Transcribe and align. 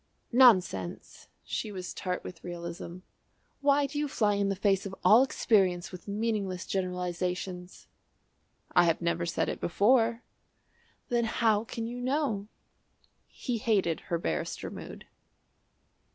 "Nonsense." 0.31 1.27
She 1.43 1.71
was 1.71 1.93
tart 1.93 2.23
with 2.23 2.43
realism. 2.43 3.01
"Why 3.59 3.85
do 3.85 3.99
you 3.99 4.07
fly 4.07 4.33
in 4.33 4.49
the 4.49 4.55
face 4.55 4.87
of 4.87 4.95
all 5.05 5.21
experience 5.21 5.91
with 5.91 6.07
meaningless 6.07 6.65
generalisations?" 6.65 7.85
"I 8.71 8.85
have 8.85 8.99
never 8.99 9.27
said 9.27 9.47
it 9.47 9.61
before." 9.61 10.23
"Then 11.09 11.25
how 11.25 11.65
can 11.65 11.85
you 11.85 12.01
know?" 12.01 12.47
He 13.27 13.59
hated 13.59 13.99
her 14.09 14.17
barrister 14.17 14.71
mood. 14.71 15.05